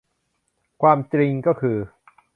[0.81, 1.77] ความจริงก็คือ